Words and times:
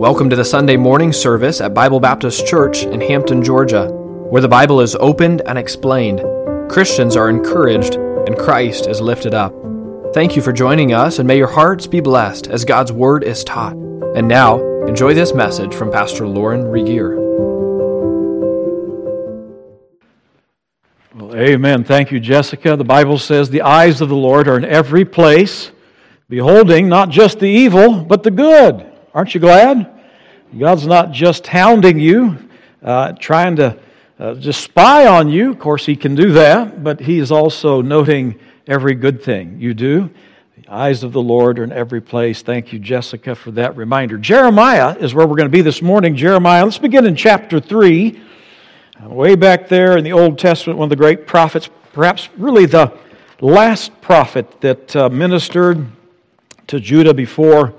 Welcome 0.00 0.30
to 0.30 0.36
the 0.36 0.46
Sunday 0.46 0.78
morning 0.78 1.12
service 1.12 1.60
at 1.60 1.74
Bible 1.74 2.00
Baptist 2.00 2.46
Church 2.46 2.84
in 2.84 3.02
Hampton, 3.02 3.44
Georgia, 3.44 3.88
where 3.90 4.40
the 4.40 4.48
Bible 4.48 4.80
is 4.80 4.96
opened 4.96 5.42
and 5.44 5.58
explained. 5.58 6.22
Christians 6.70 7.16
are 7.16 7.28
encouraged 7.28 7.96
and 7.96 8.34
Christ 8.34 8.86
is 8.86 9.02
lifted 9.02 9.34
up. 9.34 9.52
Thank 10.14 10.36
you 10.36 10.40
for 10.40 10.54
joining 10.54 10.94
us, 10.94 11.18
and 11.18 11.28
may 11.28 11.36
your 11.36 11.52
hearts 11.52 11.86
be 11.86 12.00
blessed 12.00 12.46
as 12.46 12.64
God's 12.64 12.90
Word 12.90 13.24
is 13.24 13.44
taught. 13.44 13.74
And 14.16 14.26
now, 14.26 14.58
enjoy 14.86 15.12
this 15.12 15.34
message 15.34 15.74
from 15.74 15.92
Pastor 15.92 16.26
Lauren 16.26 16.64
Regier. 16.64 17.16
Well, 21.14 21.36
amen. 21.36 21.84
Thank 21.84 22.10
you, 22.10 22.20
Jessica. 22.20 22.74
The 22.74 22.84
Bible 22.84 23.18
says 23.18 23.50
the 23.50 23.60
eyes 23.60 24.00
of 24.00 24.08
the 24.08 24.16
Lord 24.16 24.48
are 24.48 24.56
in 24.56 24.64
every 24.64 25.04
place, 25.04 25.72
beholding 26.30 26.88
not 26.88 27.10
just 27.10 27.38
the 27.38 27.50
evil, 27.50 28.02
but 28.02 28.22
the 28.22 28.30
good. 28.30 28.86
Aren't 29.12 29.34
you 29.34 29.40
glad? 29.40 29.89
God's 30.58 30.86
not 30.86 31.12
just 31.12 31.46
hounding 31.46 32.00
you, 32.00 32.36
uh, 32.82 33.12
trying 33.12 33.54
to 33.56 33.78
uh, 34.18 34.34
just 34.34 34.62
spy 34.62 35.06
on 35.06 35.28
you. 35.28 35.50
Of 35.50 35.60
course, 35.60 35.86
He 35.86 35.94
can 35.94 36.16
do 36.16 36.32
that, 36.32 36.82
but 36.82 36.98
He 36.98 37.20
is 37.20 37.30
also 37.30 37.80
noting 37.80 38.38
every 38.66 38.94
good 38.94 39.22
thing 39.22 39.60
you 39.60 39.74
do. 39.74 40.10
The 40.56 40.72
eyes 40.72 41.04
of 41.04 41.12
the 41.12 41.22
Lord 41.22 41.60
are 41.60 41.64
in 41.64 41.70
every 41.70 42.00
place. 42.00 42.42
Thank 42.42 42.72
you, 42.72 42.80
Jessica, 42.80 43.36
for 43.36 43.52
that 43.52 43.76
reminder. 43.76 44.18
Jeremiah 44.18 44.96
is 44.98 45.14
where 45.14 45.24
we're 45.24 45.36
going 45.36 45.48
to 45.48 45.56
be 45.56 45.62
this 45.62 45.82
morning. 45.82 46.16
Jeremiah, 46.16 46.64
let's 46.64 46.78
begin 46.78 47.06
in 47.06 47.14
chapter 47.14 47.60
3. 47.60 48.20
Uh, 49.04 49.08
way 49.08 49.36
back 49.36 49.68
there 49.68 49.98
in 49.98 50.02
the 50.02 50.12
Old 50.12 50.36
Testament, 50.36 50.80
one 50.80 50.86
of 50.86 50.90
the 50.90 50.96
great 50.96 51.28
prophets, 51.28 51.70
perhaps 51.92 52.28
really 52.36 52.66
the 52.66 52.92
last 53.40 53.98
prophet 54.00 54.60
that 54.62 54.96
uh, 54.96 55.08
ministered 55.10 55.86
to 56.66 56.80
Judah 56.80 57.14
before 57.14 57.72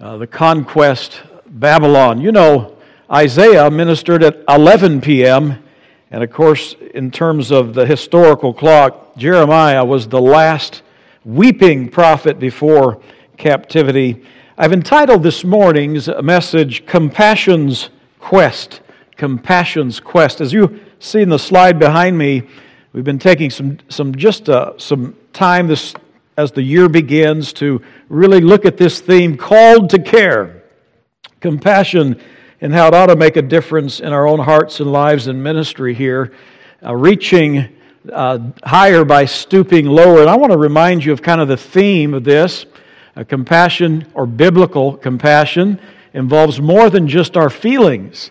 uh, 0.00 0.16
the 0.16 0.26
conquest 0.26 1.22
Babylon. 1.52 2.20
You 2.20 2.32
know, 2.32 2.76
Isaiah 3.10 3.70
ministered 3.70 4.22
at 4.22 4.42
11 4.48 5.00
p.m., 5.00 5.62
and 6.10 6.22
of 6.22 6.30
course, 6.30 6.74
in 6.94 7.10
terms 7.10 7.50
of 7.50 7.74
the 7.74 7.86
historical 7.86 8.52
clock, 8.52 9.16
Jeremiah 9.16 9.84
was 9.84 10.08
the 10.08 10.20
last 10.20 10.82
weeping 11.24 11.88
prophet 11.88 12.38
before 12.38 13.00
captivity. 13.36 14.24
I've 14.58 14.72
entitled 14.72 15.22
this 15.22 15.44
morning's 15.44 16.08
message, 16.22 16.84
Compassion's 16.84 17.90
Quest. 18.18 18.80
Compassion's 19.16 20.00
Quest. 20.00 20.40
As 20.40 20.52
you 20.52 20.80
see 20.98 21.22
in 21.22 21.28
the 21.28 21.38
slide 21.38 21.78
behind 21.78 22.18
me, 22.18 22.42
we've 22.92 23.04
been 23.04 23.18
taking 23.18 23.50
some, 23.50 23.78
some 23.88 24.14
just 24.14 24.48
uh, 24.48 24.72
some 24.78 25.16
time 25.32 25.66
this 25.66 25.94
as 26.36 26.52
the 26.52 26.62
year 26.62 26.88
begins 26.88 27.52
to 27.52 27.80
really 28.08 28.40
look 28.40 28.64
at 28.64 28.76
this 28.76 29.00
theme 29.00 29.36
called 29.36 29.90
to 29.90 29.98
care, 29.98 30.61
compassion, 31.42 32.18
and 32.60 32.72
how 32.72 32.88
it 32.88 32.94
ought 32.94 33.06
to 33.06 33.16
make 33.16 33.36
a 33.36 33.42
difference 33.42 34.00
in 34.00 34.12
our 34.12 34.26
own 34.26 34.38
hearts 34.38 34.80
and 34.80 34.90
lives 34.90 35.26
and 35.26 35.42
ministry 35.42 35.92
here, 35.92 36.32
uh, 36.82 36.94
reaching 36.94 37.68
uh, 38.10 38.38
higher 38.64 39.04
by 39.04 39.26
stooping 39.26 39.86
lower. 39.86 40.20
And 40.20 40.30
I 40.30 40.36
want 40.36 40.52
to 40.52 40.58
remind 40.58 41.04
you 41.04 41.12
of 41.12 41.20
kind 41.20 41.40
of 41.40 41.48
the 41.48 41.56
theme 41.56 42.14
of 42.14 42.24
this. 42.24 42.64
Uh, 43.14 43.24
compassion 43.24 44.06
or 44.14 44.24
biblical 44.24 44.96
compassion 44.96 45.78
involves 46.14 46.60
more 46.60 46.88
than 46.88 47.06
just 47.06 47.36
our 47.36 47.50
feelings. 47.50 48.30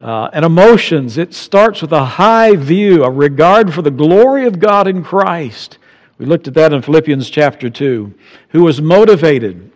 Uh, 0.00 0.28
and 0.34 0.44
emotions. 0.44 1.16
It 1.16 1.32
starts 1.32 1.80
with 1.80 1.92
a 1.92 2.04
high 2.04 2.56
view, 2.56 3.04
a 3.04 3.10
regard 3.10 3.72
for 3.72 3.80
the 3.80 3.90
glory 3.90 4.44
of 4.46 4.58
God 4.58 4.86
in 4.86 5.02
Christ, 5.02 5.78
we 6.18 6.26
looked 6.26 6.46
at 6.46 6.54
that 6.54 6.72
in 6.72 6.82
Philippians 6.82 7.28
chapter 7.28 7.68
2. 7.68 8.14
Who 8.50 8.62
was 8.62 8.80
motivated 8.80 9.72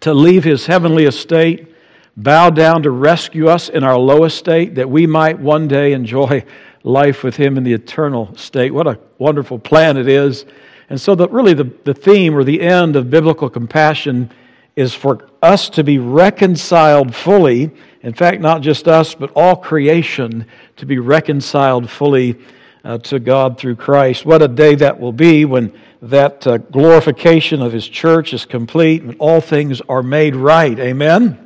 to 0.00 0.14
leave 0.14 0.44
his 0.44 0.66
heavenly 0.66 1.04
estate, 1.04 1.73
bow 2.16 2.50
down 2.50 2.82
to 2.82 2.90
rescue 2.90 3.48
us 3.48 3.68
in 3.68 3.82
our 3.82 3.98
low 3.98 4.24
estate, 4.24 4.76
that 4.76 4.88
we 4.88 5.06
might 5.06 5.38
one 5.38 5.68
day 5.68 5.92
enjoy 5.92 6.44
life 6.84 7.24
with 7.24 7.36
him 7.36 7.56
in 7.56 7.64
the 7.64 7.72
eternal 7.72 8.34
state. 8.36 8.72
What 8.72 8.86
a 8.86 8.98
wonderful 9.18 9.58
plan 9.58 9.96
it 9.96 10.08
is. 10.08 10.44
And 10.90 11.00
so, 11.00 11.14
the, 11.14 11.28
really, 11.28 11.54
the, 11.54 11.72
the 11.84 11.94
theme 11.94 12.36
or 12.36 12.44
the 12.44 12.60
end 12.60 12.94
of 12.94 13.10
biblical 13.10 13.48
compassion 13.48 14.30
is 14.76 14.92
for 14.92 15.28
us 15.42 15.70
to 15.70 15.84
be 15.84 15.98
reconciled 15.98 17.14
fully. 17.14 17.70
In 18.02 18.12
fact, 18.12 18.40
not 18.40 18.60
just 18.60 18.86
us, 18.86 19.14
but 19.14 19.30
all 19.34 19.56
creation 19.56 20.46
to 20.76 20.86
be 20.86 20.98
reconciled 20.98 21.88
fully 21.88 22.38
uh, 22.84 22.98
to 22.98 23.18
God 23.18 23.58
through 23.58 23.76
Christ. 23.76 24.26
What 24.26 24.42
a 24.42 24.48
day 24.48 24.74
that 24.74 25.00
will 25.00 25.12
be 25.12 25.46
when 25.46 25.72
that 26.02 26.46
uh, 26.46 26.58
glorification 26.58 27.62
of 27.62 27.72
His 27.72 27.88
church 27.88 28.34
is 28.34 28.44
complete 28.44 29.02
and 29.02 29.16
all 29.18 29.40
things 29.40 29.80
are 29.88 30.02
made 30.02 30.36
right. 30.36 30.78
Amen? 30.78 31.43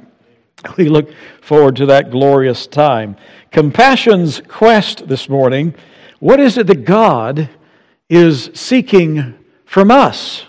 We 0.77 0.89
look 0.89 1.11
forward 1.41 1.77
to 1.77 1.87
that 1.87 2.11
glorious 2.11 2.67
time. 2.67 3.17
Compassion's 3.51 4.43
quest 4.49 5.07
this 5.09 5.29
morning 5.29 5.75
what 6.21 6.41
is 6.41 6.59
it 6.59 6.67
that 6.67 6.85
God 6.85 7.49
is 8.09 8.51
seeking 8.53 9.35
from 9.65 9.91
us? 9.91 10.45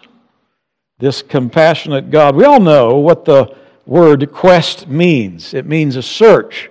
This 0.98 1.22
compassionate 1.22 2.10
God. 2.10 2.36
We 2.36 2.44
all 2.44 2.60
know 2.60 2.98
what 2.98 3.24
the 3.24 3.56
word 3.86 4.32
quest 4.32 4.88
means 4.88 5.54
it 5.54 5.66
means 5.66 5.96
a 5.96 6.02
search 6.02 6.70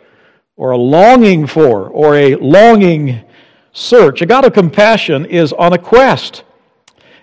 or 0.57 0.73
a 0.73 0.77
longing 0.77 1.47
for 1.47 1.89
or 1.89 2.17
a 2.17 2.35
longing 2.37 3.25
search. 3.73 4.21
A 4.21 4.27
God 4.27 4.45
of 4.45 4.53
compassion 4.53 5.25
is 5.27 5.53
on 5.53 5.73
a 5.73 5.79
quest. 5.79 6.43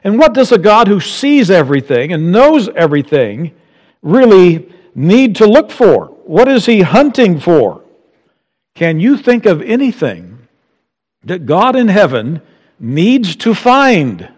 And 0.03 0.17
what 0.17 0.33
does 0.33 0.51
a 0.51 0.57
God 0.57 0.87
who 0.87 0.99
sees 0.99 1.51
everything 1.51 2.13
and 2.13 2.31
knows 2.31 2.69
everything 2.69 3.53
really 4.01 4.71
need 4.95 5.35
to 5.35 5.45
look 5.45 5.69
for? 5.69 6.05
What 6.25 6.47
is 6.47 6.65
he 6.65 6.81
hunting 6.81 7.39
for? 7.39 7.83
Can 8.73 8.99
you 8.99 9.17
think 9.17 9.45
of 9.45 9.61
anything 9.61 10.47
that 11.23 11.45
God 11.45 11.75
in 11.75 11.89
heaven 11.89 12.41
needs 12.79 13.35
to 13.37 13.53
find? 13.53 14.29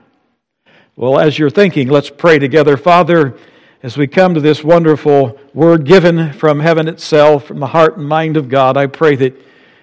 Well, 0.95 1.19
as 1.19 1.37
you're 1.37 1.49
thinking, 1.49 1.89
let's 1.89 2.09
pray 2.09 2.39
together. 2.39 2.75
Father, 2.75 3.37
as 3.83 3.97
we 3.97 4.07
come 4.07 4.33
to 4.33 4.41
this 4.41 4.63
wonderful 4.63 5.39
word 5.53 5.85
given 5.85 6.33
from 6.33 6.59
heaven 6.59 6.87
itself, 6.87 7.45
from 7.45 7.59
the 7.59 7.67
heart 7.67 7.97
and 7.97 8.07
mind 8.07 8.35
of 8.35 8.49
God, 8.49 8.75
I 8.75 8.87
pray 8.87 9.15
that 9.17 9.39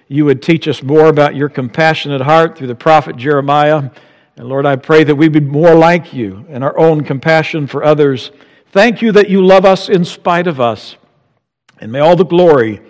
you 0.07 0.25
would 0.25 0.41
teach 0.41 0.67
us 0.67 0.83
more 0.83 1.07
about 1.07 1.35
your 1.35 1.49
compassionate 1.49 2.21
heart 2.21 2.57
through 2.57 2.67
the 2.67 2.75
prophet 2.75 3.15
Jeremiah. 3.15 3.89
And 4.35 4.49
Lord, 4.49 4.65
I 4.65 4.75
pray 4.75 5.03
that 5.05 5.15
we 5.15 5.29
be 5.29 5.39
more 5.39 5.73
like 5.73 6.13
you 6.13 6.45
in 6.49 6.61
our 6.61 6.77
own 6.77 7.03
compassion 7.03 7.65
for 7.65 7.83
others. 7.83 8.31
Thank 8.75 9.01
you 9.01 9.13
that 9.13 9.29
you 9.29 9.41
love 9.41 9.63
us 9.63 9.87
in 9.87 10.03
spite 10.03 10.47
of 10.47 10.59
us. 10.59 10.97
And 11.79 11.93
may 11.93 12.01
all 12.01 12.17
the 12.17 12.25
glory 12.25 12.81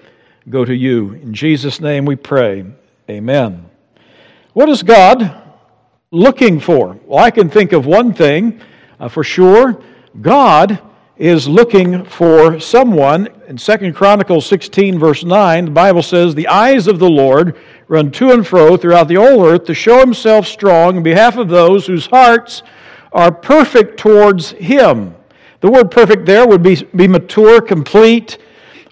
go 0.49 0.65
to 0.65 0.73
you. 0.73 1.13
In 1.13 1.31
Jesus' 1.31 1.79
name 1.79 2.05
we 2.05 2.15
pray. 2.15 2.65
Amen. 3.07 3.69
What 4.53 4.67
is 4.67 4.81
God 4.81 5.43
looking 6.09 6.59
for? 6.59 6.99
Well, 7.05 7.23
I 7.23 7.29
can 7.29 7.51
think 7.51 7.71
of 7.71 7.85
one 7.85 8.15
thing 8.15 8.61
uh, 8.99 9.09
for 9.09 9.23
sure. 9.23 9.79
God 10.19 10.81
is 11.17 11.47
looking 11.47 12.03
for 12.03 12.59
someone. 12.59 13.27
In 13.47 13.57
2 13.57 13.93
Chronicles 13.93 14.47
16, 14.47 14.97
verse 14.97 15.23
9, 15.23 15.65
the 15.65 15.69
Bible 15.71 16.01
says, 16.01 16.33
The 16.33 16.47
eyes 16.47 16.87
of 16.87 16.97
the 16.97 17.11
Lord 17.11 17.59
run 17.87 18.09
to 18.13 18.31
and 18.31 18.47
fro 18.47 18.75
throughout 18.75 19.07
the 19.07 19.21
whole 19.21 19.45
earth 19.45 19.65
to 19.65 19.75
show 19.75 19.99
himself 19.99 20.47
strong 20.47 20.97
in 20.97 21.03
behalf 21.03 21.37
of 21.37 21.47
those 21.47 21.85
whose 21.85 22.07
hearts 22.07 22.63
are 23.11 23.31
perfect 23.31 23.99
towards 23.99 24.49
him. 24.49 25.13
The 25.65 25.71
word 25.71 25.89
perfect 25.89 26.27
there 26.27 26.47
would 26.47 26.61
be, 26.61 26.75
be 26.95 27.07
mature, 27.07 27.59
complete. 27.59 28.37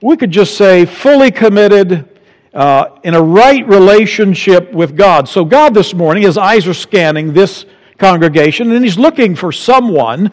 We 0.01 0.17
could 0.17 0.31
just 0.31 0.57
say 0.57 0.87
fully 0.87 1.29
committed 1.29 2.19
uh, 2.51 2.97
in 3.03 3.13
a 3.13 3.21
right 3.21 3.63
relationship 3.67 4.73
with 4.73 4.97
God. 4.97 5.29
So, 5.29 5.45
God 5.45 5.75
this 5.75 5.93
morning, 5.93 6.23
his 6.23 6.35
eyes 6.35 6.67
are 6.67 6.73
scanning 6.73 7.31
this 7.31 7.67
congregation, 7.99 8.71
and 8.71 8.83
he's 8.83 8.97
looking 8.97 9.35
for 9.35 9.51
someone 9.51 10.31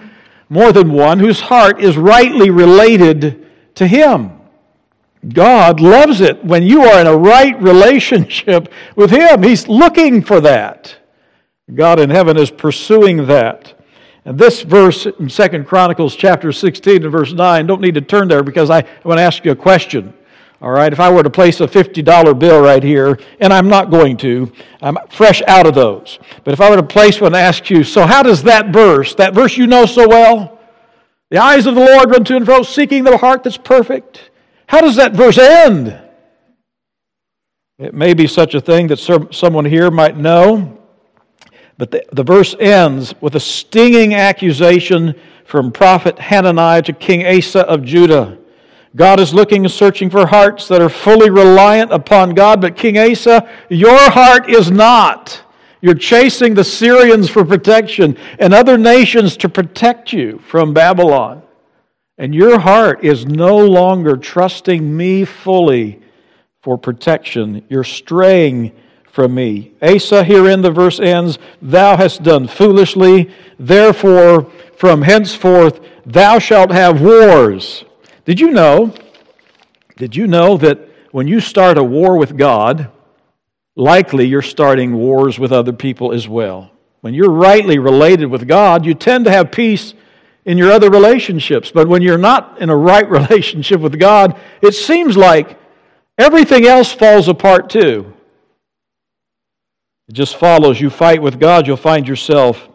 more 0.48 0.72
than 0.72 0.94
one, 0.94 1.18
whose 1.18 1.40
heart 1.40 1.78
is 1.78 1.98
rightly 1.98 2.48
related 2.48 3.46
to 3.74 3.86
Him. 3.86 4.32
God 5.28 5.78
loves 5.78 6.22
it 6.22 6.42
when 6.42 6.62
you 6.62 6.84
are 6.84 7.02
in 7.02 7.06
a 7.06 7.14
right 7.18 7.60
relationship 7.60 8.72
with 8.96 9.10
Him. 9.10 9.42
He's 9.42 9.68
looking 9.68 10.22
for 10.22 10.40
that. 10.40 10.96
God 11.74 12.00
in 12.00 12.08
heaven 12.08 12.38
is 12.38 12.50
pursuing 12.50 13.26
that. 13.26 13.74
And 14.30 14.38
this 14.38 14.62
verse 14.62 15.06
in 15.06 15.28
Second 15.28 15.66
Chronicles 15.66 16.14
chapter 16.14 16.52
16 16.52 17.02
and 17.02 17.10
verse 17.10 17.32
9, 17.32 17.66
don't 17.66 17.80
need 17.80 17.94
to 17.94 18.00
turn 18.00 18.28
there 18.28 18.44
because 18.44 18.70
I 18.70 18.84
want 19.02 19.18
to 19.18 19.22
ask 19.22 19.44
you 19.44 19.50
a 19.50 19.56
question. 19.56 20.14
All 20.62 20.70
right, 20.70 20.92
if 20.92 21.00
I 21.00 21.10
were 21.10 21.24
to 21.24 21.30
place 21.30 21.60
a 21.60 21.66
$50 21.66 22.38
bill 22.38 22.62
right 22.62 22.80
here, 22.80 23.18
and 23.40 23.52
I'm 23.52 23.68
not 23.68 23.90
going 23.90 24.16
to, 24.18 24.52
I'm 24.82 24.96
fresh 25.10 25.42
out 25.48 25.66
of 25.66 25.74
those. 25.74 26.20
But 26.44 26.52
if 26.52 26.60
I 26.60 26.70
were 26.70 26.76
to 26.76 26.82
place 26.84 27.20
one 27.20 27.34
and 27.34 27.42
ask 27.42 27.70
you, 27.70 27.82
so 27.82 28.06
how 28.06 28.22
does 28.22 28.44
that 28.44 28.68
verse, 28.68 29.16
that 29.16 29.34
verse 29.34 29.56
you 29.56 29.66
know 29.66 29.84
so 29.84 30.06
well, 30.06 30.60
the 31.30 31.38
eyes 31.38 31.66
of 31.66 31.74
the 31.74 31.84
Lord 31.84 32.12
run 32.12 32.22
to 32.22 32.36
and 32.36 32.46
fro, 32.46 32.62
seeking 32.62 33.02
the 33.02 33.16
heart 33.16 33.42
that's 33.42 33.56
perfect, 33.56 34.30
how 34.68 34.80
does 34.80 34.94
that 34.94 35.12
verse 35.12 35.38
end? 35.38 36.00
It 37.80 37.94
may 37.94 38.14
be 38.14 38.28
such 38.28 38.54
a 38.54 38.60
thing 38.60 38.86
that 38.86 39.00
someone 39.32 39.64
here 39.64 39.90
might 39.90 40.16
know, 40.16 40.79
but 41.80 41.90
the, 41.90 42.04
the 42.12 42.22
verse 42.22 42.54
ends 42.60 43.14
with 43.22 43.36
a 43.36 43.40
stinging 43.40 44.12
accusation 44.12 45.14
from 45.46 45.72
prophet 45.72 46.18
Hananiah 46.18 46.82
to 46.82 46.92
King 46.92 47.26
Asa 47.26 47.60
of 47.60 47.82
Judah. 47.82 48.36
God 48.94 49.18
is 49.18 49.32
looking 49.32 49.64
and 49.64 49.72
searching 49.72 50.10
for 50.10 50.26
hearts 50.26 50.68
that 50.68 50.82
are 50.82 50.90
fully 50.90 51.30
reliant 51.30 51.90
upon 51.90 52.34
God. 52.34 52.60
But 52.60 52.76
King 52.76 52.98
Asa, 52.98 53.48
your 53.70 53.98
heart 54.10 54.50
is 54.50 54.70
not. 54.70 55.42
You're 55.80 55.94
chasing 55.94 56.52
the 56.52 56.64
Syrians 56.64 57.30
for 57.30 57.46
protection 57.46 58.18
and 58.38 58.52
other 58.52 58.76
nations 58.76 59.38
to 59.38 59.48
protect 59.48 60.12
you 60.12 60.38
from 60.40 60.74
Babylon. 60.74 61.42
And 62.18 62.34
your 62.34 62.58
heart 62.58 63.02
is 63.02 63.24
no 63.24 63.56
longer 63.56 64.18
trusting 64.18 64.94
me 64.94 65.24
fully 65.24 66.02
for 66.60 66.76
protection. 66.76 67.64
You're 67.70 67.84
straying 67.84 68.72
from 69.12 69.34
me. 69.34 69.72
Asa, 69.82 70.24
herein 70.24 70.62
the 70.62 70.70
verse 70.70 71.00
ends 71.00 71.38
Thou 71.60 71.96
hast 71.96 72.22
done 72.22 72.46
foolishly, 72.48 73.30
therefore 73.58 74.50
from 74.76 75.02
henceforth 75.02 75.80
thou 76.06 76.38
shalt 76.38 76.70
have 76.70 77.02
wars. 77.02 77.84
Did 78.24 78.40
you 78.40 78.50
know? 78.50 78.94
Did 79.96 80.16
you 80.16 80.26
know 80.26 80.56
that 80.58 80.78
when 81.10 81.28
you 81.28 81.40
start 81.40 81.76
a 81.76 81.84
war 81.84 82.16
with 82.16 82.36
God, 82.36 82.90
likely 83.76 84.26
you're 84.26 84.42
starting 84.42 84.94
wars 84.94 85.38
with 85.38 85.52
other 85.52 85.72
people 85.72 86.12
as 86.12 86.28
well? 86.28 86.70
When 87.00 87.14
you're 87.14 87.30
rightly 87.30 87.78
related 87.78 88.26
with 88.26 88.46
God, 88.46 88.84
you 88.84 88.94
tend 88.94 89.24
to 89.24 89.30
have 89.30 89.50
peace 89.50 89.94
in 90.44 90.58
your 90.58 90.70
other 90.70 90.90
relationships. 90.90 91.70
But 91.70 91.88
when 91.88 92.02
you're 92.02 92.18
not 92.18 92.60
in 92.60 92.70
a 92.70 92.76
right 92.76 93.08
relationship 93.18 93.80
with 93.80 93.98
God, 93.98 94.38
it 94.62 94.72
seems 94.72 95.16
like 95.16 95.58
everything 96.18 96.66
else 96.66 96.92
falls 96.92 97.28
apart 97.28 97.70
too. 97.70 98.14
It 100.10 100.14
just 100.14 100.34
follows. 100.34 100.80
You 100.80 100.90
fight 100.90 101.22
with 101.22 101.38
God, 101.38 101.68
you'll 101.68 101.76
find 101.76 102.08
yourself 102.08 102.68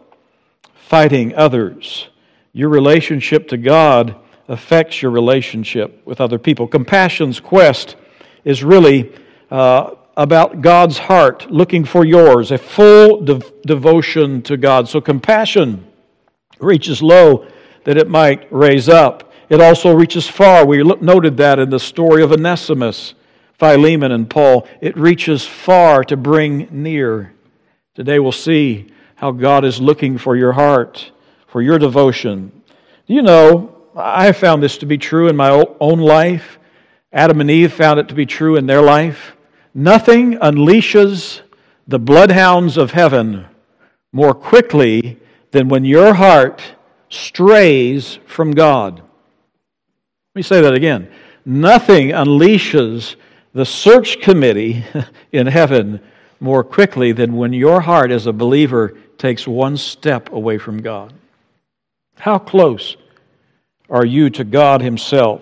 fighting 0.74 1.36
others. 1.36 2.08
Your 2.54 2.70
relationship 2.70 3.50
to 3.50 3.58
God 3.58 4.16
affects 4.48 5.02
your 5.02 5.12
relationship 5.12 6.02
with 6.06 6.22
other 6.22 6.40
people. 6.40 6.66
Compassion's 6.66 7.42
quest 7.42 7.98
is 8.46 8.64
really 8.64 9.14
uh, 9.52 9.96
about 10.16 10.62
God's 10.62 10.98
heart, 10.98 11.52
looking 11.52 11.84
for 11.84 12.06
yours, 12.06 12.52
a 12.52 12.58
full 12.58 13.20
de- 13.20 13.42
devotion 13.66 14.42
to 14.44 14.56
God. 14.56 14.88
So 14.88 15.02
compassion 15.02 15.86
reaches 16.62 17.02
low 17.02 17.46
that 17.84 17.98
it 17.98 18.08
might 18.08 18.48
raise 18.50 18.88
up. 18.88 19.34
It 19.50 19.60
also 19.60 19.94
reaches 19.94 20.26
far. 20.26 20.66
We 20.66 20.82
noted 20.84 21.36
that 21.36 21.60
in 21.60 21.70
the 21.70 21.82
story 21.82 22.24
of 22.24 22.32
Onesimus, 22.32 23.14
Philemon, 23.58 24.12
and 24.12 24.30
Paul. 24.30 24.68
It 24.82 24.98
reaches 24.98 25.46
far 25.46 26.04
to 26.06 26.18
bring 26.18 26.68
near. 26.72 27.34
Today 27.94 28.20
we'll 28.20 28.32
see 28.32 28.92
how 29.16 29.32
God 29.32 29.64
is 29.64 29.80
looking 29.80 30.18
for 30.18 30.36
your 30.36 30.52
heart, 30.52 31.12
for 31.48 31.62
your 31.62 31.80
devotion. 31.80 32.52
You 33.08 33.22
know, 33.22 33.76
I 33.96 34.26
have 34.26 34.38
found 34.38 34.62
this 34.62 34.78
to 34.80 34.86
be 34.86 34.98
true 34.98 35.30
in 35.30 35.36
my 35.36 35.52
own 35.80 36.00
life. 36.00 36.60
Adam 37.14 37.40
and 37.40 37.50
Eve 37.50 37.72
found 37.72 38.00
it 38.00 38.10
to 38.10 38.16
be 38.16 38.26
true 38.26 38.58
in 38.58 38.66
their 38.66 38.82
life. 38.82 39.38
Nothing 39.74 40.34
unleashes 40.34 41.42
the 41.88 42.00
bloodhounds 42.00 42.78
of 42.78 42.92
heaven 42.92 43.46
more 44.12 44.34
quickly 44.34 45.18
than 45.52 45.70
when 45.70 45.86
your 45.86 46.14
heart 46.14 46.62
strays 47.10 48.20
from 48.26 48.52
God. 48.52 48.96
Let 48.98 49.06
me 50.36 50.42
say 50.42 50.62
that 50.62 50.74
again. 50.74 51.10
Nothing 51.46 52.10
unleashes 52.10 53.16
the 53.56 53.66
search 53.66 54.20
committee 54.20 54.84
in 55.32 55.48
heaven 55.48 56.02
more 56.42 56.64
quickly 56.64 57.14
than 57.14 57.38
when 57.38 57.54
your 57.54 57.80
heart 57.80 58.12
as 58.12 58.28
a 58.28 58.34
believer 58.34 58.98
takes 59.18 59.48
one 59.48 59.78
step 59.78 60.32
away 60.34 60.58
from 60.58 60.82
God. 60.82 61.14
How 62.18 62.38
close 62.38 62.98
are 63.90 64.06
you 64.06 64.30
to 64.32 64.44
God 64.44 64.82
Himself? 64.82 65.42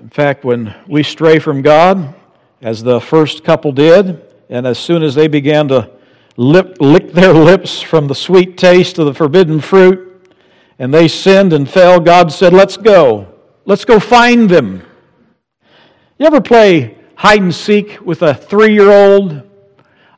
In 0.00 0.08
fact, 0.08 0.44
when 0.44 0.72
we 0.86 1.02
stray 1.02 1.40
from 1.40 1.62
God, 1.62 2.14
as 2.62 2.80
the 2.82 3.00
first 3.00 3.42
couple 3.42 3.72
did, 3.72 4.22
and 4.48 4.68
as 4.68 4.78
soon 4.78 5.02
as 5.02 5.16
they 5.16 5.26
began 5.26 5.66
to 5.68 5.90
lip, 6.36 6.76
lick 6.78 7.12
their 7.12 7.34
lips 7.34 7.82
from 7.82 8.06
the 8.06 8.14
sweet 8.14 8.56
taste 8.56 8.98
of 8.98 9.06
the 9.06 9.14
forbidden 9.14 9.60
fruit, 9.60 10.32
and 10.78 10.94
they 10.94 11.08
sinned 11.08 11.52
and 11.52 11.68
fell, 11.68 11.98
God 11.98 12.30
said, 12.30 12.52
Let's 12.52 12.76
go. 12.76 13.34
Let's 13.64 13.84
go 13.84 13.98
find 13.98 14.48
them. 14.48 14.82
You 16.24 16.28
ever 16.28 16.40
play 16.40 16.96
hide 17.16 17.42
and 17.42 17.54
seek 17.54 18.00
with 18.00 18.22
a 18.22 18.32
three 18.32 18.72
year 18.72 18.90
old? 18.90 19.42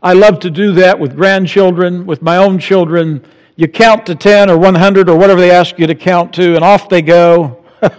I 0.01 0.13
love 0.13 0.39
to 0.39 0.51
do 0.53 0.71
that 0.75 0.97
with 1.01 1.17
grandchildren, 1.17 2.07
with 2.07 2.23
my 2.23 2.37
own 2.37 2.61
children. 2.61 3.25
You 3.57 3.67
count 3.67 4.07
to 4.07 4.15
10 4.15 4.49
or 4.49 4.57
100 4.57 5.11
or 5.11 5.19
whatever 5.19 5.41
they 5.41 5.51
ask 5.51 5.81
you 5.81 5.87
to 5.89 5.97
count 5.97 6.33
to, 6.35 6.55
and 6.55 6.63
off 6.63 6.89
they 6.89 7.03
go. 7.03 7.65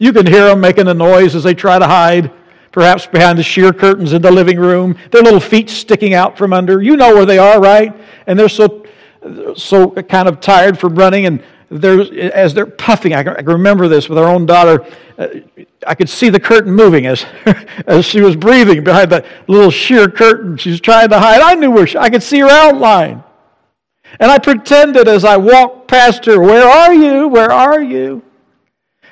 you 0.00 0.12
can 0.12 0.26
hear 0.26 0.46
them 0.46 0.60
making 0.60 0.88
a 0.88 0.94
noise 0.94 1.36
as 1.36 1.44
they 1.44 1.54
try 1.54 1.78
to 1.78 1.86
hide 1.86 2.32
perhaps 2.72 3.06
behind 3.06 3.38
the 3.38 3.44
sheer 3.44 3.72
curtains 3.72 4.14
in 4.14 4.20
the 4.20 4.32
living 4.32 4.58
room, 4.58 4.98
their 5.12 5.22
little 5.22 5.38
feet 5.38 5.70
sticking 5.70 6.12
out 6.12 6.36
from 6.36 6.52
under. 6.52 6.82
You 6.82 6.96
know 6.96 7.14
where 7.14 7.24
they 7.24 7.38
are, 7.38 7.60
right? 7.60 7.94
And 8.26 8.36
they're 8.36 8.48
so, 8.48 8.84
so 9.54 9.92
kind 9.92 10.26
of 10.26 10.40
tired 10.40 10.76
from 10.76 10.96
running, 10.96 11.26
and 11.26 11.40
they're, 11.70 12.00
as 12.34 12.54
they're 12.54 12.66
puffing, 12.66 13.14
I 13.14 13.22
can 13.22 13.46
remember 13.46 13.88
this 13.88 14.08
with 14.08 14.18
our 14.18 14.28
own 14.28 14.46
daughter. 14.46 14.84
Uh, 15.18 15.28
I 15.86 15.94
could 15.94 16.08
see 16.08 16.28
the 16.28 16.40
curtain 16.40 16.72
moving 16.72 17.06
as, 17.06 17.24
as 17.86 18.04
she 18.04 18.20
was 18.20 18.36
breathing 18.36 18.84
behind 18.84 19.10
the 19.10 19.24
little 19.48 19.70
sheer 19.70 20.08
curtain. 20.08 20.56
She's 20.56 20.80
trying 20.80 21.08
to 21.10 21.18
hide. 21.18 21.40
I 21.40 21.54
knew 21.54 21.70
where 21.70 21.86
she, 21.86 21.98
I 21.98 22.10
could 22.10 22.22
see 22.22 22.40
her 22.40 22.48
outline. 22.48 23.22
And 24.20 24.30
I 24.30 24.38
pretended 24.38 25.08
as 25.08 25.24
I 25.24 25.36
walked 25.36 25.88
past 25.88 26.24
her, 26.26 26.40
Where 26.40 26.68
are 26.68 26.94
you? 26.94 27.28
Where 27.28 27.50
are 27.50 27.82
you? 27.82 28.22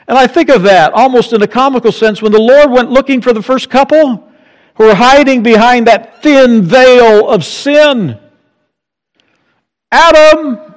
And 0.09 0.19
I 0.19 0.27
think 0.27 0.49
of 0.49 0.63
that 0.63 0.93
almost 0.93 1.33
in 1.33 1.43
a 1.43 1.47
comical 1.47 1.93
sense 1.93 2.21
when 2.21 2.33
the 2.33 2.41
Lord 2.41 2.71
went 2.71 2.91
looking 2.91 3.21
for 3.21 3.33
the 3.33 3.43
first 3.43 3.71
couple 3.71 4.29
who 4.77 4.85
were 4.85 4.95
hiding 4.95 5.43
behind 5.43 5.87
that 5.87 6.23
thin 6.23 6.63
veil 6.63 7.29
of 7.29 7.45
sin. 7.45 8.19
Adam, 9.91 10.72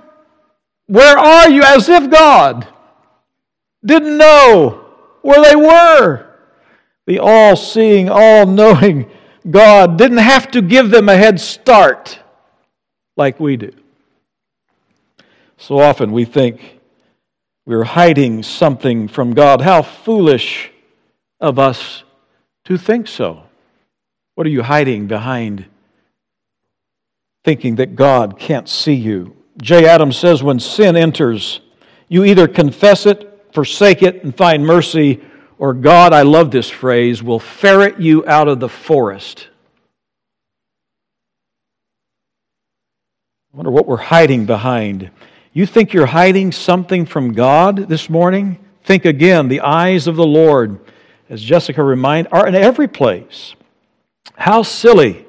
where 0.88 1.18
are 1.18 1.50
you? 1.50 1.64
As 1.64 1.90
if 1.90 2.10
God 2.10 2.68
didn't 3.84 4.18
know 4.18 4.86
where 5.22 5.44
they 5.44 5.56
were. 5.56 6.28
The 7.08 7.20
all 7.20 7.56
seeing, 7.56 8.10
all 8.10 8.46
knowing 8.46 9.10
God 9.50 9.98
didn't 9.98 10.18
have 10.18 10.52
to 10.52 10.62
give 10.62 10.90
them 10.90 11.10
a 11.10 11.16
head 11.16 11.40
start 11.40 12.20
like 13.16 13.40
we 13.40 13.58
do. 13.58 13.72
So 15.58 15.80
often 15.80 16.12
we 16.12 16.26
think 16.26 16.80
we're 17.66 17.84
hiding 17.84 18.44
something 18.44 19.08
from 19.08 19.34
God. 19.34 19.62
How 19.62 19.82
foolish 19.82 20.72
of 21.40 21.60
us 21.60 22.04
to 22.66 22.78
think 22.78 23.08
so. 23.08 23.44
What 24.36 24.46
are 24.46 24.52
you 24.52 24.64
hiding 24.64 25.08
behind 25.08 25.66
thinking 27.44 27.76
that 27.76 27.96
God 27.96 28.38
can't 28.38 28.68
see 28.68 28.94
you? 28.94 29.36
Jay 29.62 29.88
Adams 29.88 30.18
says 30.18 30.44
when 30.44 30.60
sin 30.60 30.96
enters, 30.96 31.62
you 32.08 32.26
either 32.26 32.48
confess 32.48 33.06
it, 33.06 33.48
forsake 33.54 34.04
it, 34.04 34.24
and 34.24 34.36
find 34.36 34.66
mercy, 34.66 35.22
or 35.58 35.74
God, 35.74 36.14
I 36.14 36.24
love 36.24 36.52
this 36.52 36.70
phrase, 36.70 37.24
will 37.24 37.40
ferret 37.40 38.00
you 38.00 38.26
out 38.28 38.48
of 38.48 38.60
the 38.60 38.70
forest. 38.70 39.48
I 43.54 43.58
wonder 43.58 43.72
what 43.72 43.88
we're 43.88 43.96
hiding 43.96 44.46
behind. 44.46 45.10
You 45.54 45.66
think 45.66 45.94
you're 45.94 46.06
hiding 46.06 46.52
something 46.52 47.06
from 47.06 47.32
God 47.32 47.88
this 47.88 48.10
morning? 48.10 48.60
Think 48.84 49.06
again. 49.06 49.48
The 49.48 49.62
eyes 49.62 50.08
of 50.08 50.18
the 50.18 50.28
Lord, 50.28 50.80
as 51.30 51.42
Jessica 51.42 51.82
reminded, 51.82 52.34
are 52.34 52.46
in 52.46 52.56
every 52.56 52.90
place. 52.90 53.56
How 54.34 54.64
silly, 54.64 55.25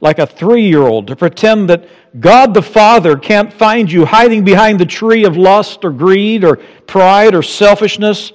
like 0.00 0.18
a 0.18 0.26
three 0.26 0.68
year 0.68 0.82
old, 0.82 1.06
to 1.06 1.16
pretend 1.16 1.70
that 1.70 1.88
God 2.20 2.54
the 2.54 2.62
Father 2.62 3.16
can't 3.16 3.52
find 3.52 3.90
you 3.90 4.04
hiding 4.04 4.44
behind 4.44 4.78
the 4.78 4.86
tree 4.86 5.24
of 5.24 5.36
lust 5.36 5.84
or 5.84 5.90
greed 5.90 6.44
or 6.44 6.56
pride 6.86 7.34
or 7.34 7.42
selfishness, 7.42 8.32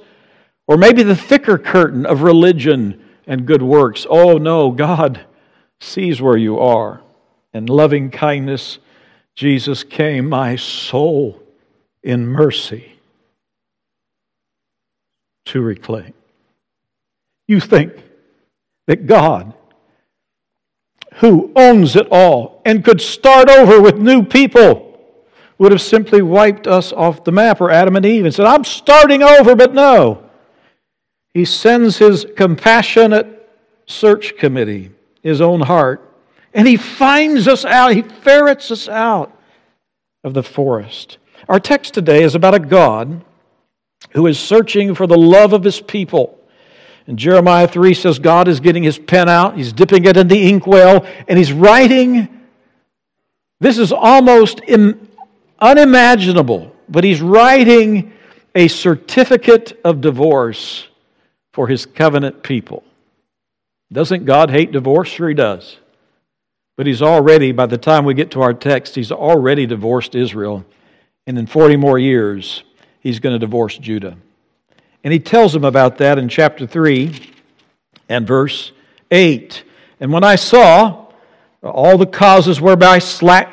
or 0.66 0.76
maybe 0.76 1.02
the 1.02 1.16
thicker 1.16 1.58
curtain 1.58 2.06
of 2.06 2.22
religion 2.22 3.02
and 3.26 3.46
good 3.46 3.62
works. 3.62 4.06
Oh 4.08 4.38
no, 4.38 4.70
God 4.70 5.24
sees 5.80 6.20
where 6.20 6.36
you 6.36 6.58
are. 6.58 7.00
And 7.52 7.68
loving 7.68 8.10
kindness 8.10 8.78
Jesus 9.34 9.84
came, 9.84 10.28
my 10.28 10.56
soul 10.56 11.42
in 12.02 12.26
mercy 12.26 12.98
to 15.46 15.60
reclaim. 15.60 16.14
You 17.48 17.60
think 17.60 17.92
that 18.86 19.06
God, 19.06 19.54
who 21.16 21.52
owns 21.56 21.96
it 21.96 22.08
all 22.10 22.62
and 22.64 22.84
could 22.84 23.00
start 23.00 23.48
over 23.48 23.80
with 23.80 23.96
new 23.96 24.22
people, 24.22 24.88
would 25.58 25.72
have 25.72 25.82
simply 25.82 26.22
wiped 26.22 26.66
us 26.66 26.92
off 26.92 27.24
the 27.24 27.32
map, 27.32 27.60
or 27.60 27.70
Adam 27.70 27.96
and 27.96 28.04
Eve, 28.04 28.24
and 28.24 28.34
said, 28.34 28.46
I'm 28.46 28.64
starting 28.64 29.22
over, 29.22 29.54
but 29.54 29.74
no. 29.74 30.28
He 31.34 31.44
sends 31.44 31.98
his 31.98 32.26
compassionate 32.36 33.48
search 33.86 34.36
committee, 34.36 34.90
his 35.22 35.40
own 35.40 35.60
heart, 35.60 36.08
and 36.52 36.66
he 36.66 36.76
finds 36.76 37.48
us 37.48 37.64
out, 37.64 37.92
he 37.92 38.02
ferrets 38.02 38.70
us 38.70 38.88
out 38.88 39.36
of 40.24 40.34
the 40.34 40.42
forest. 40.42 41.18
Our 41.48 41.60
text 41.60 41.94
today 41.94 42.22
is 42.22 42.34
about 42.34 42.54
a 42.54 42.60
God 42.60 43.24
who 44.10 44.26
is 44.26 44.38
searching 44.38 44.94
for 44.94 45.06
the 45.06 45.16
love 45.16 45.52
of 45.52 45.64
his 45.64 45.80
people. 45.80 46.38
And 47.06 47.18
Jeremiah 47.18 47.66
3 47.66 47.94
says 47.94 48.18
God 48.18 48.48
is 48.48 48.60
getting 48.60 48.82
his 48.82 48.98
pen 48.98 49.28
out, 49.28 49.56
he's 49.56 49.72
dipping 49.72 50.04
it 50.04 50.16
in 50.16 50.28
the 50.28 50.48
inkwell, 50.48 51.04
and 51.26 51.38
he's 51.38 51.52
writing. 51.52 52.40
This 53.60 53.78
is 53.78 53.92
almost 53.92 54.60
unimaginable, 55.58 56.74
but 56.88 57.04
he's 57.04 57.20
writing 57.20 58.12
a 58.54 58.68
certificate 58.68 59.80
of 59.84 60.00
divorce 60.00 60.88
for 61.52 61.68
his 61.68 61.86
covenant 61.86 62.42
people. 62.42 62.82
Doesn't 63.92 64.24
God 64.24 64.50
hate 64.50 64.72
divorce? 64.72 65.08
Sure, 65.08 65.28
he 65.28 65.34
does. 65.34 65.78
But 66.76 66.86
he's 66.86 67.02
already, 67.02 67.52
by 67.52 67.66
the 67.66 67.78
time 67.78 68.04
we 68.04 68.14
get 68.14 68.30
to 68.32 68.40
our 68.42 68.54
text, 68.54 68.94
he's 68.94 69.12
already 69.12 69.66
divorced 69.66 70.14
Israel. 70.14 70.64
And 71.26 71.38
in 71.38 71.46
40 71.46 71.76
more 71.76 71.98
years, 71.98 72.64
he's 73.00 73.20
going 73.20 73.34
to 73.34 73.38
divorce 73.38 73.76
Judah. 73.76 74.16
And 75.04 75.12
he 75.12 75.18
tells 75.18 75.52
them 75.52 75.64
about 75.64 75.98
that 75.98 76.18
in 76.18 76.28
chapter 76.28 76.66
3 76.66 77.14
and 78.08 78.26
verse 78.26 78.72
8. 79.10 79.64
And 80.00 80.12
when 80.12 80.24
I 80.24 80.36
saw 80.36 81.08
all 81.62 81.96
the 81.96 82.06
causes 82.06 82.60
whereby 82.60 83.00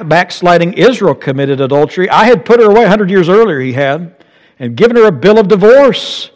backsliding 0.04 0.74
Israel 0.74 1.16
committed 1.16 1.62
adultery, 1.62 2.10
I 2.10 2.26
had 2.26 2.46
put 2.46 2.60
her 2.60 2.68
away 2.68 2.82
100 2.82 3.10
years 3.10 3.30
earlier, 3.30 3.60
he 3.60 3.74
had, 3.74 4.16
and 4.58 4.76
given 4.76 4.96
her 4.98 5.06
a 5.06 5.12
bill 5.12 5.40
of 5.40 5.48
divorce. 5.48 6.32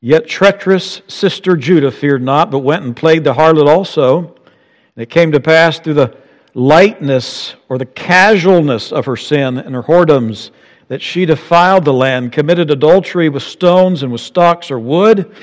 Yet 0.00 0.28
treacherous 0.28 1.02
sister 1.08 1.56
Judah 1.56 1.90
feared 1.90 2.22
not, 2.22 2.50
but 2.50 2.60
went 2.60 2.84
and 2.84 2.94
played 2.94 3.24
the 3.24 3.34
harlot 3.34 3.66
also. 3.66 4.18
And 4.18 5.02
it 5.02 5.10
came 5.10 5.32
to 5.32 5.40
pass 5.40 5.80
through 5.80 5.94
the 5.94 6.16
lightness 6.54 7.54
or 7.68 7.78
the 7.78 7.86
casualness 7.86 8.92
of 8.92 9.06
her 9.06 9.16
sin 9.16 9.58
and 9.58 9.74
her 9.74 9.82
whoredoms 9.82 10.50
that 10.88 11.02
she 11.02 11.26
defiled 11.26 11.84
the 11.84 11.92
land, 11.92 12.32
committed 12.32 12.70
adultery 12.70 13.28
with 13.28 13.42
stones 13.42 14.02
and 14.02 14.12
with 14.12 14.20
stocks 14.20 14.70
or 14.70 14.78
wood. 14.78 15.34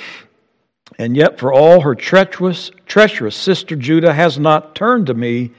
And 0.97 1.17
yet, 1.17 1.39
for 1.39 1.51
all 1.51 1.81
her 1.81 1.95
treacherous, 1.95 2.71
treacherous 2.85 3.35
sister 3.35 3.75
Judah 3.75 4.13
has 4.13 4.39
not 4.39 4.75
turned 4.75 5.07
to 5.07 5.13
me 5.13 5.51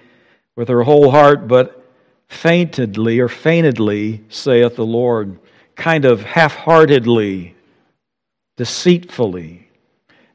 with 0.56 0.68
her 0.68 0.82
whole 0.82 1.10
heart, 1.10 1.48
but 1.48 1.84
faintedly 2.28 3.20
or 3.20 3.28
feignedly, 3.28 4.24
saith 4.28 4.76
the 4.76 4.86
Lord, 4.86 5.38
kind 5.76 6.04
of 6.04 6.22
half 6.22 6.54
heartedly, 6.54 7.54
deceitfully. 8.56 9.68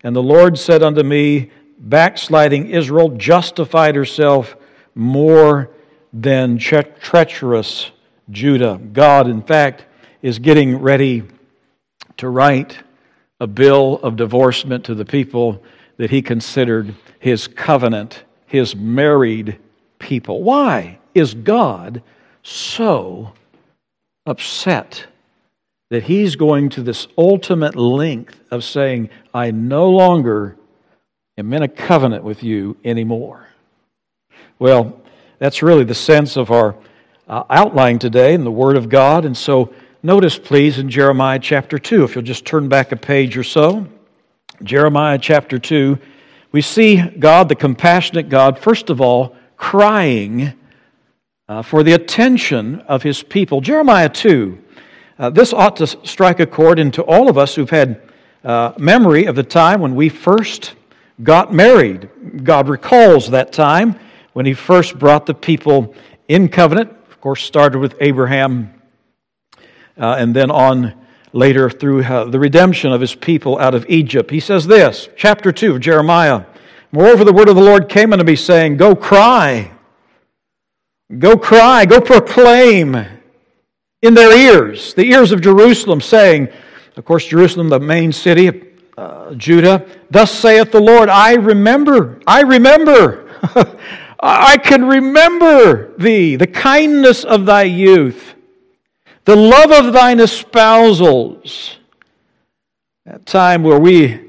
And 0.04 0.16
the 0.16 0.24
Lord 0.24 0.58
said 0.58 0.84
unto 0.84 1.04
me, 1.04 1.52
Backsliding 1.82 2.70
Israel 2.72 3.10
justified 3.10 3.96
herself 3.96 4.58
more 4.96 5.72
than 6.12 6.58
treacherous 6.58 7.92
Judah. 8.32 8.80
God, 8.94 9.28
in 9.28 9.42
fact, 9.42 9.86
is 10.22 10.40
getting 10.40 10.78
ready 10.78 11.24
to 12.18 12.30
write 12.30 12.78
a 13.40 13.48
bill 13.48 14.00
of 14.04 14.16
divorcement 14.16 14.86
to 14.86 14.96
the 14.96 15.06
people 15.06 15.64
that 15.98 16.10
he 16.10 16.22
considered 16.22 16.94
his 17.20 17.48
covenant, 17.48 18.24
his 18.46 18.76
married 18.76 19.60
people. 20.00 20.44
Why 20.44 21.00
is 21.14 21.34
God 21.34 22.02
so 22.44 23.34
upset 24.26 25.06
that 25.90 26.04
he's 26.04 26.36
going 26.36 26.70
to 26.70 26.84
this 26.84 27.08
ultimate 27.18 27.76
length 27.76 28.40
of 28.52 28.64
saying, 28.64 29.10
I 29.34 29.52
no 29.52 29.90
longer 29.90 30.56
am 31.38 31.52
in 31.54 31.64
a 31.64 31.68
covenant 31.68 32.24
with 32.24 32.44
you 32.44 32.78
anymore? 32.84 33.48
Well, 34.60 35.02
that's 35.40 35.64
really 35.64 35.86
the 35.86 35.96
sense 35.96 36.38
of 36.38 36.52
our 36.52 36.76
uh, 37.30 37.44
outline 37.50 38.00
today 38.00 38.34
in 38.34 38.44
the 38.44 38.52
Word 38.52 38.76
of 38.76 38.90
God. 38.90 39.24
And 39.24 39.38
so 39.38 39.74
notice, 40.02 40.38
please, 40.38 40.80
in 40.80 40.90
Jeremiah 40.90 41.40
chapter 41.40 41.78
2, 41.78 42.04
if 42.04 42.16
you'll 42.16 42.24
just 42.24 42.46
turn 42.46 42.68
back 42.68 42.92
a 42.92 42.98
page 42.98 43.38
or 43.38 43.44
so. 43.44 43.88
Jeremiah 44.64 45.20
chapter 45.20 45.60
2, 45.60 45.98
we 46.52 46.62
see 46.62 47.02
God, 47.02 47.48
the 47.48 47.56
compassionate 47.56 48.28
God, 48.28 48.58
first 48.58 48.90
of 48.90 49.00
all, 49.00 49.36
crying 49.56 50.54
uh, 51.48 51.62
for 51.62 51.84
the 51.84 51.94
attention 51.94 52.80
of 52.82 53.04
his 53.04 53.22
people. 53.22 53.62
Jeremiah 53.62 54.10
2, 54.10 54.58
uh, 55.20 55.30
this 55.30 55.54
ought 55.54 55.76
to 55.78 55.88
strike 55.88 56.40
a 56.40 56.48
chord 56.48 56.80
into 56.80 57.04
all 57.04 57.30
of 57.30 57.38
us 57.38 57.54
who've 57.54 57.70
had 57.70 58.02
uh, 58.44 58.74
memory 58.78 59.26
of 59.26 59.36
the 59.36 59.44
time 59.44 59.82
when 59.82 59.94
we 59.94 60.10
first 60.10 60.74
got 61.22 61.54
married. 61.54 62.10
God 62.44 62.68
recalls 62.68 63.30
that 63.30 63.52
time 63.52 64.00
when 64.34 64.46
he 64.46 64.54
first 64.54 64.98
brought 64.98 65.26
the 65.26 65.34
people 65.34 65.94
in 66.28 66.48
covenant 66.48 66.96
of 67.20 67.22
course, 67.22 67.44
started 67.44 67.80
with 67.80 67.98
Abraham 68.00 68.74
uh, 69.98 70.16
and 70.18 70.34
then 70.34 70.50
on 70.50 70.94
later 71.34 71.70
through 71.70 72.02
uh, 72.02 72.24
the 72.24 72.40
redemption 72.40 72.94
of 72.94 73.02
his 73.02 73.14
people 73.14 73.60
out 73.60 73.76
of 73.76 73.86
Egypt. 73.90 74.32
He 74.32 74.40
says 74.40 74.66
this, 74.66 75.10
chapter 75.18 75.52
2 75.52 75.76
of 75.76 75.82
Jeremiah 75.82 76.46
Moreover, 76.94 77.26
the 77.26 77.34
word 77.34 77.50
of 77.50 77.58
the 77.58 77.62
Lord 77.62 77.90
came 77.90 78.14
unto 78.14 78.24
me, 78.24 78.38
saying, 78.38 78.78
Go 78.78 78.96
cry, 78.96 79.70
go 81.18 81.38
cry, 81.38 81.86
go 81.86 82.00
proclaim 82.00 82.96
in 84.02 84.14
their 84.14 84.34
ears, 84.34 84.94
the 84.94 85.04
ears 85.04 85.34
of 85.34 85.42
Jerusalem, 85.42 86.00
saying, 86.00 86.48
Of 86.96 87.04
course, 87.04 87.28
Jerusalem, 87.28 87.68
the 87.68 87.82
main 87.82 88.14
city 88.14 88.48
of 88.48 88.64
uh, 88.98 89.34
Judah, 89.36 89.86
thus 90.10 90.32
saith 90.32 90.72
the 90.72 90.80
Lord, 90.80 91.10
I 91.10 91.34
remember, 91.34 92.22
I 92.26 92.44
remember. 92.44 93.28
I 94.22 94.58
can 94.58 94.86
remember 94.86 95.96
thee, 95.98 96.36
the 96.36 96.48
kindness 96.48 97.24
of 97.24 97.46
thy 97.46 97.64
youth, 97.64 98.36
the 99.24 99.36
love 99.36 99.72
of 99.72 99.94
thine 99.94 100.18
espousals. 100.18 101.76
That 103.06 103.26
time 103.26 103.64
where 103.64 103.80
we 103.80 104.20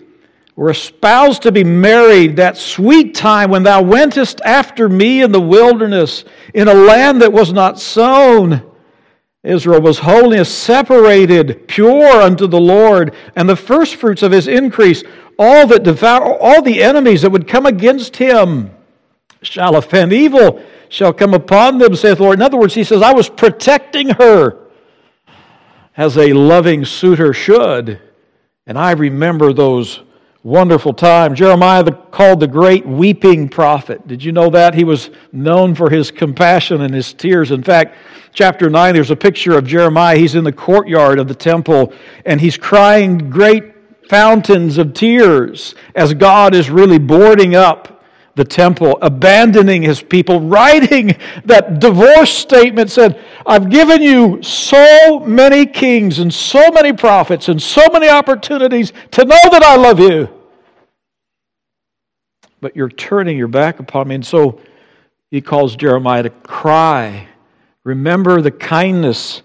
were 0.54 0.70
espoused 0.70 1.42
to 1.42 1.52
be 1.52 1.64
married, 1.64 2.36
that 2.36 2.56
sweet 2.56 3.14
time 3.14 3.50
when 3.50 3.64
thou 3.64 3.82
wentest 3.82 4.40
after 4.44 4.88
me 4.88 5.22
in 5.22 5.32
the 5.32 5.40
wilderness, 5.40 6.24
in 6.54 6.68
a 6.68 6.74
land 6.74 7.20
that 7.22 7.32
was 7.32 7.52
not 7.52 7.80
sown. 7.80 8.62
Israel 9.42 9.80
was 9.80 9.98
holy, 9.98 10.44
separated, 10.44 11.66
pure 11.66 12.20
unto 12.20 12.46
the 12.46 12.60
Lord, 12.60 13.14
and 13.34 13.48
the 13.48 13.56
firstfruits 13.56 14.22
of 14.22 14.32
his 14.32 14.46
increase, 14.46 15.02
all 15.38 15.66
that 15.66 15.82
devour, 15.82 16.38
all 16.38 16.62
the 16.62 16.82
enemies 16.82 17.22
that 17.22 17.30
would 17.30 17.48
come 17.48 17.66
against 17.66 18.16
him 18.16 18.70
shall 19.42 19.76
offend. 19.76 20.12
Evil 20.12 20.62
shall 20.88 21.12
come 21.12 21.34
upon 21.34 21.78
them, 21.78 21.94
saith 21.94 22.18
the 22.18 22.24
Lord. 22.24 22.38
In 22.38 22.42
other 22.42 22.58
words, 22.58 22.74
he 22.74 22.84
says, 22.84 23.02
I 23.02 23.12
was 23.12 23.28
protecting 23.28 24.10
her 24.10 24.58
as 25.96 26.16
a 26.16 26.32
loving 26.32 26.84
suitor 26.84 27.32
should. 27.32 28.00
And 28.66 28.78
I 28.78 28.92
remember 28.92 29.52
those 29.52 30.00
wonderful 30.42 30.94
times. 30.94 31.38
Jeremiah 31.38 31.82
the, 31.82 31.92
called 31.92 32.40
the 32.40 32.46
great 32.46 32.86
weeping 32.86 33.48
prophet. 33.48 34.06
Did 34.06 34.24
you 34.24 34.32
know 34.32 34.50
that? 34.50 34.74
He 34.74 34.84
was 34.84 35.10
known 35.32 35.74
for 35.74 35.90
his 35.90 36.10
compassion 36.10 36.80
and 36.82 36.94
his 36.94 37.12
tears. 37.12 37.50
In 37.50 37.62
fact, 37.62 37.96
chapter 38.32 38.70
9, 38.70 38.94
there's 38.94 39.10
a 39.10 39.16
picture 39.16 39.56
of 39.56 39.66
Jeremiah. 39.66 40.16
He's 40.16 40.34
in 40.34 40.44
the 40.44 40.52
courtyard 40.52 41.18
of 41.18 41.28
the 41.28 41.34
temple 41.34 41.92
and 42.24 42.40
he's 42.40 42.56
crying 42.56 43.30
great 43.30 43.64
fountains 44.08 44.78
of 44.78 44.94
tears 44.94 45.74
as 45.94 46.14
God 46.14 46.54
is 46.54 46.70
really 46.70 46.98
boarding 46.98 47.54
up 47.54 47.99
the 48.40 48.44
temple, 48.46 48.98
abandoning 49.02 49.82
his 49.82 50.00
people, 50.00 50.40
writing 50.40 51.14
that 51.44 51.78
divorce 51.78 52.32
statement 52.32 52.90
said, 52.90 53.22
I've 53.44 53.68
given 53.68 54.00
you 54.00 54.42
so 54.42 55.20
many 55.20 55.66
kings 55.66 56.20
and 56.20 56.32
so 56.32 56.70
many 56.70 56.94
prophets 56.94 57.50
and 57.50 57.60
so 57.60 57.86
many 57.92 58.08
opportunities 58.08 58.94
to 59.10 59.26
know 59.26 59.42
that 59.50 59.62
I 59.62 59.76
love 59.76 60.00
you. 60.00 60.30
But 62.62 62.74
you're 62.74 62.88
turning 62.88 63.36
your 63.36 63.48
back 63.48 63.78
upon 63.78 64.08
me. 64.08 64.14
And 64.14 64.26
so 64.26 64.58
he 65.30 65.42
calls 65.42 65.76
Jeremiah 65.76 66.22
to 66.22 66.30
cry. 66.30 67.28
Remember 67.84 68.40
the 68.40 68.50
kindness 68.50 69.42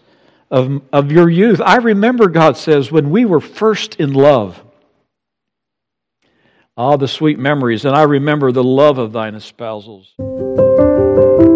of, 0.50 0.82
of 0.94 1.12
your 1.12 1.30
youth. 1.30 1.60
I 1.60 1.78
remember, 1.78 2.30
God 2.30 2.56
says, 2.56 2.94
when 2.94 3.10
we 3.10 3.26
were 3.26 3.42
first 3.42 3.96
in 3.96 4.14
love. 4.14 4.64
Ah, 6.78 6.98
the 6.98 7.08
sweet 7.08 7.40
memories, 7.40 7.86
and 7.86 7.96
I 7.96 8.04
remember 8.04 8.52
the 8.52 8.62
love 8.62 8.98
of 8.98 9.14
thine 9.14 9.34
espousals. 9.34 10.08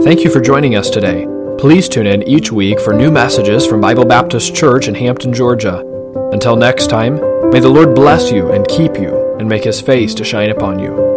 Thank 0.02 0.24
you 0.24 0.32
for 0.32 0.40
joining 0.40 0.78
us 0.78 0.90
today. 0.90 1.28
Please 1.58 1.90
tune 1.90 2.08
in 2.08 2.24
each 2.24 2.54
week 2.54 2.80
for 2.80 2.94
new 2.94 3.12
messages 3.12 3.66
from 3.66 3.82
Bible 3.82 4.06
Baptist 4.06 4.56
Church 4.56 4.88
in 4.88 4.96
Hampton, 4.96 5.34
Georgia. 5.34 5.84
Until 6.32 6.56
next 6.56 6.88
time, 6.88 7.16
may 7.50 7.60
the 7.60 7.68
Lord 7.68 7.96
bless 7.96 8.32
you 8.32 8.54
and 8.54 8.66
keep 8.70 8.96
you, 8.96 9.36
and 9.40 9.50
make 9.50 9.66
his 9.66 9.82
face 9.82 10.14
to 10.16 10.24
shine 10.24 10.52
upon 10.52 10.80
you. 10.80 11.09